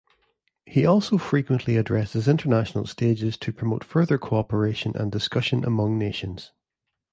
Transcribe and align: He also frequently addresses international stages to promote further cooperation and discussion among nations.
He 0.65 0.83
also 0.83 1.19
frequently 1.19 1.77
addresses 1.77 2.27
international 2.27 2.87
stages 2.87 3.37
to 3.37 3.53
promote 3.53 3.83
further 3.83 4.17
cooperation 4.17 4.95
and 4.97 5.11
discussion 5.11 5.63
among 5.63 5.99
nations. 5.99 6.53